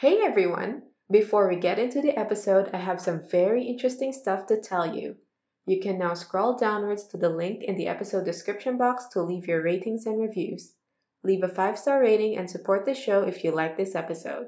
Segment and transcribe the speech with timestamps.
[0.00, 0.82] Hey everyone!
[1.10, 5.16] Before we get into the episode, I have some very interesting stuff to tell you.
[5.66, 9.48] You can now scroll downwards to the link in the episode description box to leave
[9.48, 10.72] your ratings and reviews.
[11.24, 14.46] Leave a 5 star rating and support the show if you like this episode.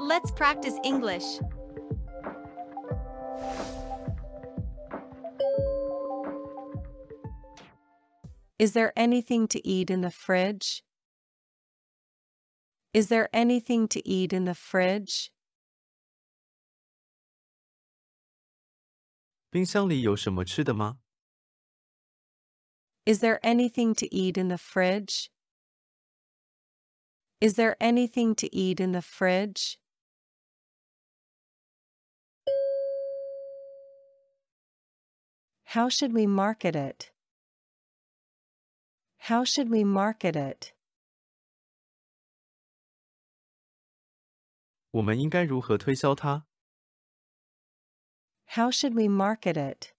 [0.00, 1.40] Let's practice English.
[8.58, 10.82] Is there anything to eat in the fridge?
[12.95, 15.31] Is there anything to eat in the fridge?
[19.49, 20.99] 冰箱里有什么吃的吗？
[23.05, 25.29] Is there anything to eat in the fridge?
[27.39, 29.79] Is there anything to eat in the fridge?
[35.73, 37.11] How should we market it?
[39.29, 40.73] How should we market it?
[44.95, 46.45] 我们应该如何推销它？
[48.55, 49.93] How should we market it?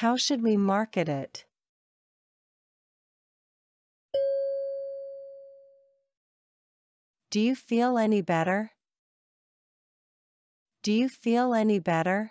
[0.00, 1.46] How should we market it?
[7.30, 8.70] Do you feel any better?
[10.82, 12.30] Do you feel any better?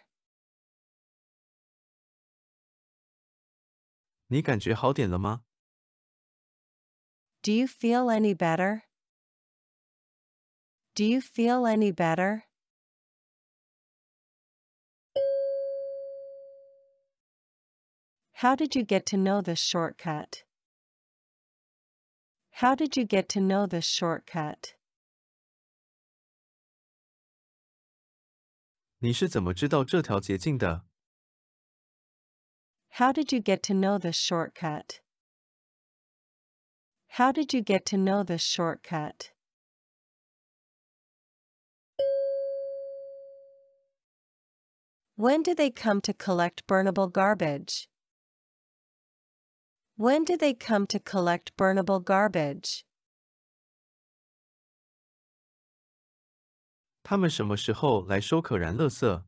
[4.28, 5.44] 你感觉好点了吗？
[7.42, 8.84] Do you feel any better?
[10.96, 12.46] Do you feel any better?
[18.34, 20.44] How did you get to know this shortcut?
[22.56, 24.76] How did you get to know this shortcut?
[29.00, 30.86] 你是怎么知道这条捷径的？
[32.90, 35.00] How did you get to know this shortcut?
[37.18, 39.32] How did you get to know this shortcut?
[45.16, 47.88] When do they come to collect burnable garbage?
[49.96, 52.86] When do they come to collect burnable garbage?
[57.04, 59.24] 他们什么时候来收可燃垃圾？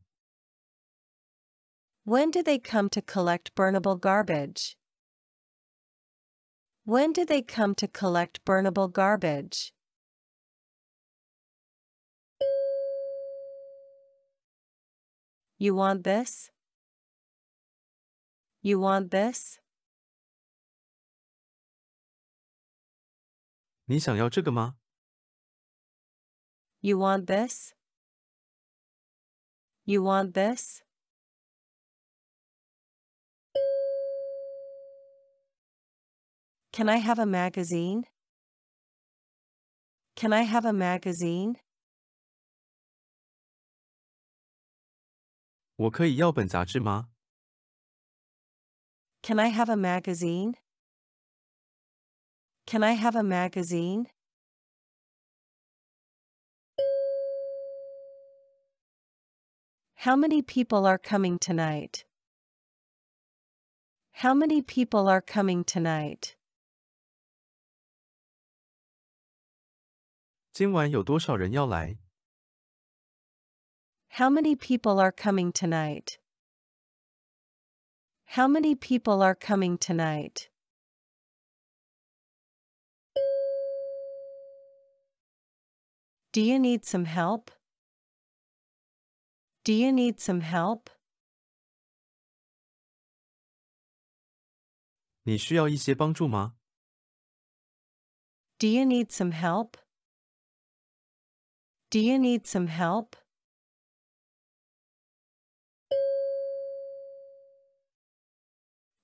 [2.04, 4.76] When do they come to collect burnable garbage?
[6.84, 9.72] When do they come to collect burnable garbage?
[15.58, 16.50] You want this?
[18.62, 19.58] You want this?
[23.86, 24.76] 你想要这个吗？
[26.80, 27.74] You want this?
[29.84, 30.82] You want this?
[36.72, 38.04] Can I have a magazine?
[40.16, 41.56] Can I have a magazine?
[45.78, 47.08] 我可以要本杂志吗？
[49.22, 50.54] Can I have a magazine?
[52.66, 54.06] Can I have a magazine?
[59.96, 62.04] How many people are coming tonight?
[64.22, 66.34] How many people are coming tonight?
[70.52, 71.96] 今晚有多少人要来？
[74.08, 76.18] How many people are coming tonight?
[78.26, 80.48] How many people are coming tonight?
[86.32, 87.50] Do you need some help?
[89.64, 90.90] Do you need some help?
[95.22, 96.56] 你需要一些帮助吗？
[98.58, 99.76] Do you need some help?
[101.90, 103.16] Do you need some help?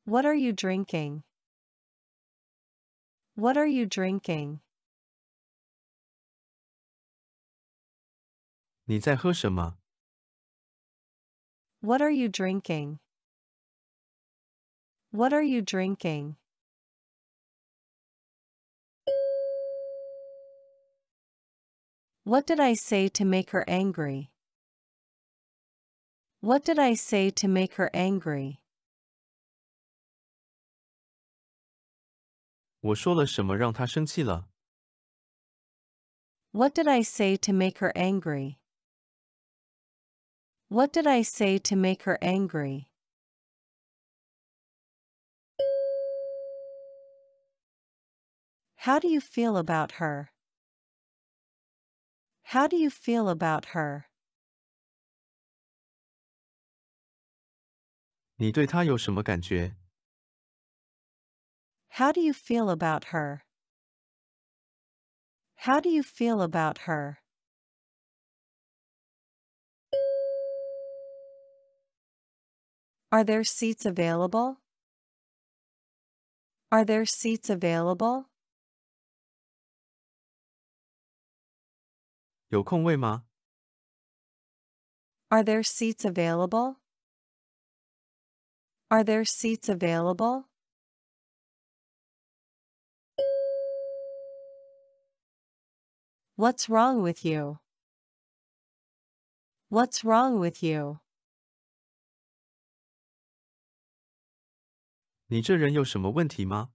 [0.05, 1.23] What are you drinking?
[3.35, 4.61] What are you drinking?
[8.85, 9.79] 你在喝什么？
[11.81, 12.99] What are you drinking?
[15.13, 16.37] What are you drinking?
[22.25, 24.31] What did I say to make her angry?
[26.41, 28.61] What did I say to make her angry?
[32.85, 34.49] 我说了什么让他生气了？
[36.53, 38.59] What did I say to make her angry?
[40.69, 42.87] What did I say to make her angry?
[48.85, 50.31] How do you feel about her?
[52.45, 54.05] How do you feel about her?
[58.37, 59.77] 你对他有什么感觉？
[61.95, 63.45] How do you feel about her?
[65.57, 67.19] How do you feel about her?
[73.13, 74.61] Are there seats available?
[76.73, 78.27] Are there seats available?
[82.49, 83.25] 有空位吗？
[85.29, 86.77] Are there seats available?
[88.89, 90.49] Are there seats available?
[96.37, 97.59] What's wrong with you?
[99.69, 101.01] What's wrong with you?
[105.27, 106.73] 你这人有什么问题吗？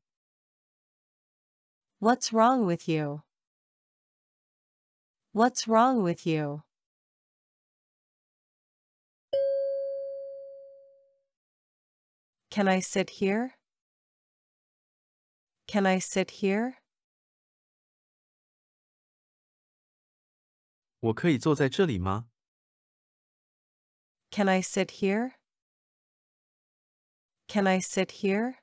[2.00, 3.24] What's wrong with you?
[5.34, 6.64] What's wrong with you?
[12.50, 13.56] Can I sit here?
[15.68, 16.76] Can I sit here?
[21.00, 22.30] 我可以坐在这里吗？
[24.32, 25.34] Can I sit here?
[27.48, 28.56] Can I sit here?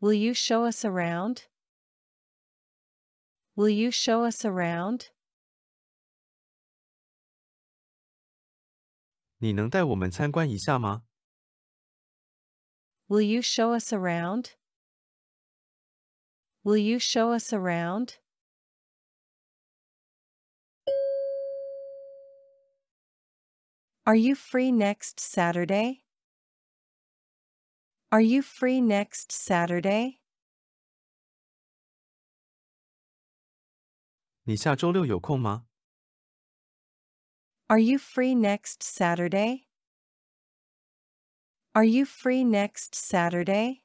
[0.00, 1.48] Will you show us around?
[3.54, 5.10] Will you show us around?
[9.38, 11.04] 你能带我们参观一下吗？
[13.08, 14.56] Will you show us around?
[16.64, 18.18] Will you show us around?
[24.04, 26.04] Are you free next Saturday?
[28.12, 30.20] Are you free next Saturday?
[34.44, 35.66] 你下周六有空吗？
[37.66, 39.66] Are you free next Saturday?
[41.72, 43.82] Are you free next Saturday?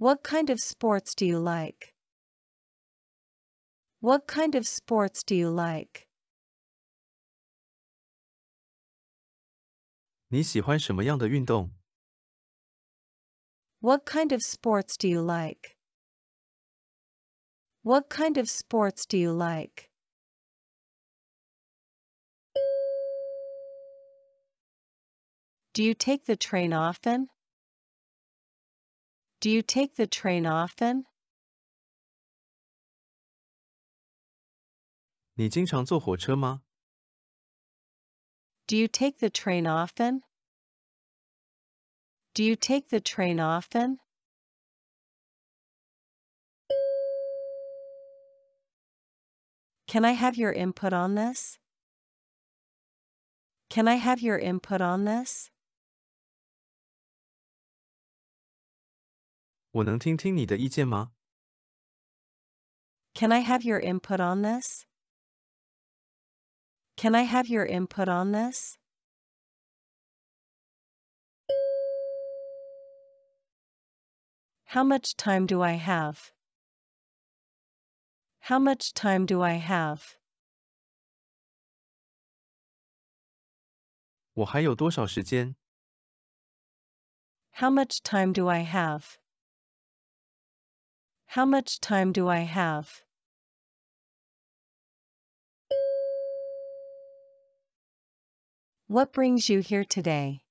[0.00, 1.94] What kind of sports do you like?
[4.00, 6.06] What kind of sports do you like?
[10.28, 11.70] 你喜欢什么样的运动？
[13.80, 15.76] What kind of sports do you like?
[17.82, 19.90] What kind of sports do you like?
[25.72, 27.28] Do you take the train often?
[29.40, 31.04] Do you take the train often?
[35.34, 36.62] 你经常坐火车吗？
[38.66, 40.22] Do you take the train often?
[42.34, 43.98] Do you take the train often?
[49.86, 51.58] Can I have your input on this?
[53.70, 55.50] Can I have your input on this?
[59.72, 61.12] 我能听听你的意见吗？
[63.14, 64.84] Can I have your input on this?
[66.96, 68.78] Can I have your input on this?
[74.70, 76.32] How much time do I have?
[78.48, 80.16] How much time do I have?
[84.34, 85.56] 我还有多少时间？
[87.52, 89.16] How much time do I have?
[91.30, 93.02] How much time do I have?
[98.88, 100.42] What brings you here today?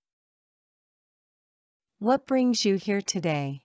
[1.99, 3.61] What brings you here today?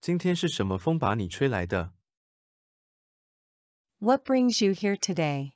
[0.00, 1.92] 今天是什么风把你吹来的？
[3.98, 5.54] What brings you here today?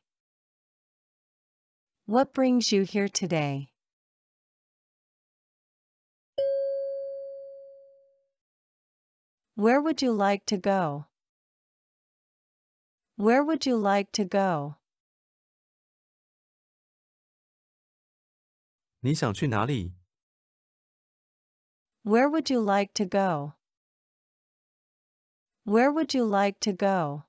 [2.07, 3.68] What brings you here today?
[9.54, 11.07] Where would you like to go?
[13.16, 14.76] Where would you like to go?
[19.00, 19.92] 你想去哪里？
[22.04, 23.54] Where would you like to go?
[25.64, 27.25] Where would you like to go?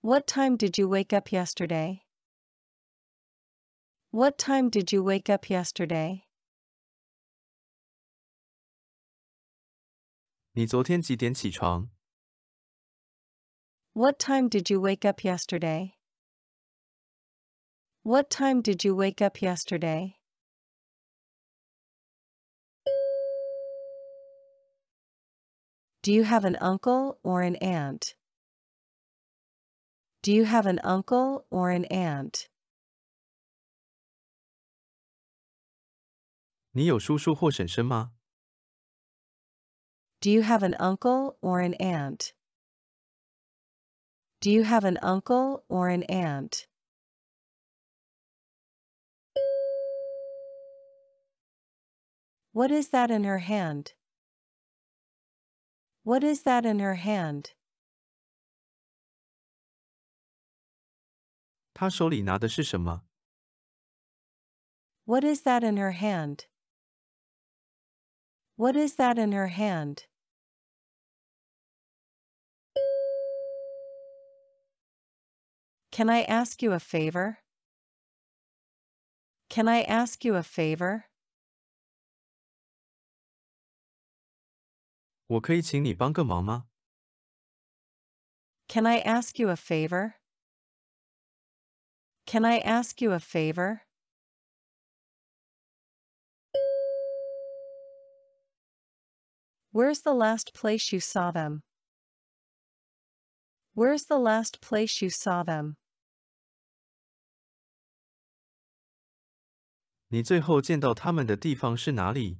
[0.00, 2.04] What time did you wake up yesterday?
[4.10, 6.24] What time did you wake up yesterday?
[10.52, 11.90] 你昨天几点起床？
[13.92, 15.94] What time did you wake up yesterday?
[18.02, 20.14] What time did you wake up yesterday?
[26.02, 28.14] Do you have an uncle or an aunt?
[30.22, 32.46] Do you have an uncle or an aunt?
[36.72, 38.12] 你有叔叔或婶婶吗？
[40.22, 42.32] Do you have an uncle or an aunt?
[44.40, 46.66] Do you have an uncle or an aunt?
[52.52, 53.94] What is that in her hand?
[56.02, 57.54] What is that in her hand?
[61.74, 63.02] 她手里拿的是什么？
[65.04, 66.46] What is that in her hand?
[68.56, 70.06] What is that in her hand?
[75.92, 77.38] Can I ask you a favor?
[79.48, 81.04] Can I ask you a favor?
[85.26, 86.68] 我可以请你帮个忙吗？
[88.68, 90.14] Can I ask you a favor?
[92.26, 93.80] Can I ask you a favor?
[99.72, 101.62] Where's the last place you saw them?
[103.74, 105.76] Where's the last place you saw them?
[110.12, 112.38] 你最后见到他们的地方是哪里？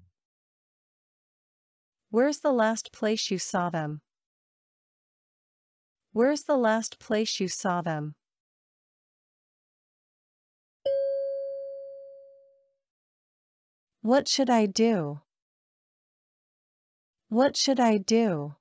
[2.11, 4.01] Where's the last place you saw them?
[6.13, 8.15] Where's the last place you saw them?
[14.01, 15.21] What should I do?
[17.29, 18.55] What should I do?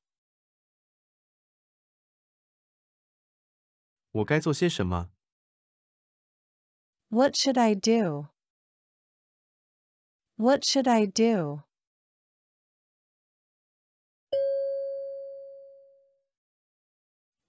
[4.11, 5.09] 我该做些什么？
[7.07, 8.27] What should I do?
[10.37, 11.63] What should I do?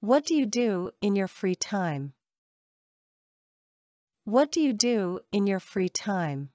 [0.01, 2.15] What do you do in your free time?
[4.25, 6.51] What do you do in your free time?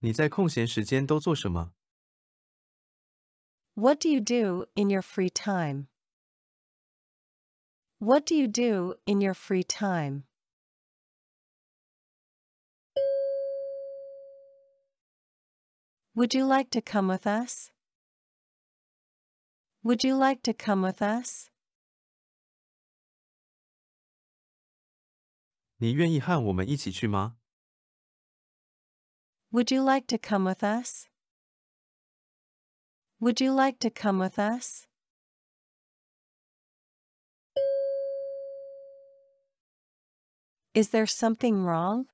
[0.00, 1.72] 你在空闲时间都做什么？
[3.74, 5.88] What do you do in your free time?
[7.98, 10.24] What do you do in your free time?
[16.14, 17.70] Would you like to come with us?
[19.82, 21.50] Would you like to come with us?
[25.80, 27.36] 你愿意和我们一起去吗？
[29.52, 31.06] Would you like to come with us?
[33.20, 34.86] Would you like to come with us?
[40.74, 42.06] Is there something wrong?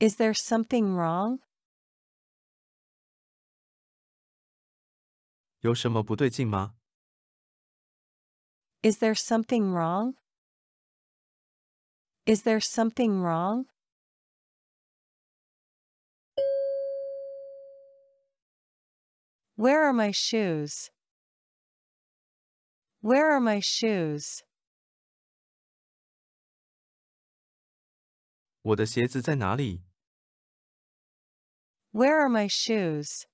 [0.00, 1.40] Is there something wrong?
[5.64, 6.74] 有什么不对劲吗？
[8.82, 10.14] Is there something wrong?
[12.24, 13.66] Is there something wrong?
[19.56, 20.90] Where are my shoes?
[23.02, 24.40] Where are my shoes?
[28.62, 29.82] 我的鞋子在哪里？
[31.92, 33.26] Where are my shoes?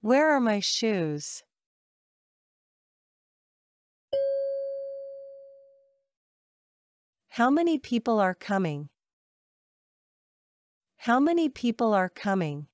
[0.00, 1.42] Where are my shoes?
[7.30, 8.90] How many people are coming?
[10.98, 12.68] How many people are coming?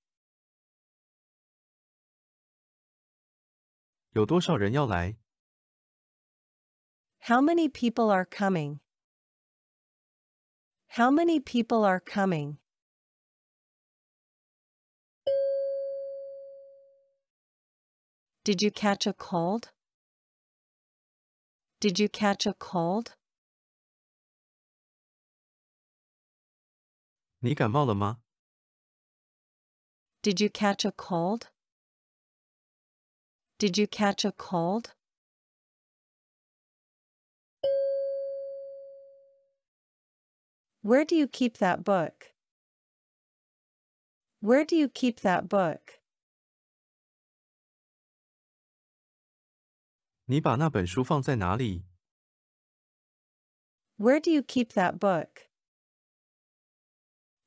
[4.12, 5.17] 有多少人要来？
[7.21, 8.81] How many people are coming?
[10.89, 12.59] How many people are coming?
[18.45, 19.71] Did you catch a cold?
[21.81, 23.12] Did you catch a cold?
[27.43, 28.21] 你感冒了吗？
[30.23, 31.49] Did you catch a cold?
[33.59, 34.95] Did you catch a cold?
[40.83, 42.33] Where do you keep that book?
[44.41, 46.00] Where do you keep that book?
[50.27, 51.85] 你把那本书放在哪里？
[53.99, 55.49] Where do you keep that book?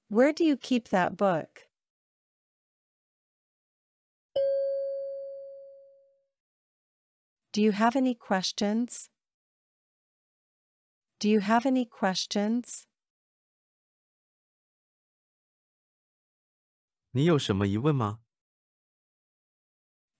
[0.09, 1.67] Where do you keep that book?
[7.51, 9.09] Do you have any questions?
[11.19, 12.83] Do you have any questions?
[17.11, 18.19] 你有什么疑问吗？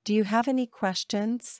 [0.03, 1.59] Do you have any questions?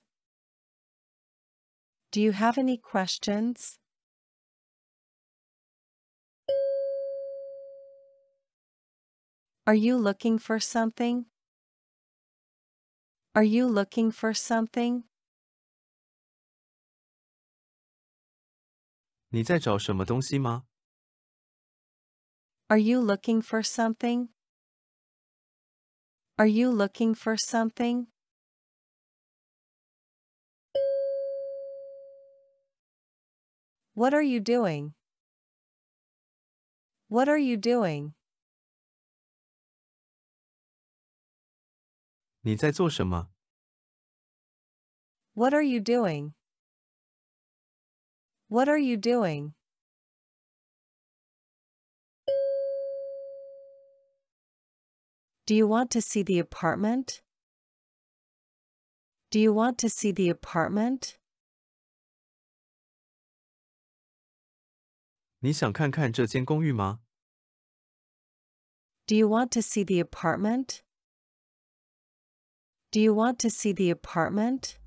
[2.11, 3.79] Do you have any questions?
[9.65, 11.25] Are you looking for something?
[13.33, 15.05] Are you looking for something?
[19.29, 20.67] 你在找什么东西吗？
[22.67, 24.29] Are you looking for something?
[26.37, 28.07] Are you looking for something?
[33.97, 34.93] What are you doing?
[37.07, 38.13] What are you doing?
[42.41, 43.29] 你在做什么？
[45.33, 46.33] What are you doing?
[48.47, 49.53] What are you doing?
[55.45, 57.21] Do you want to see the apartment?
[59.29, 61.17] Do you want to see the apartment?
[65.39, 67.01] 你想看看这间公寓吗？
[69.05, 70.81] Do you want to see the apartment?
[72.91, 74.77] Do you want to see the apartment?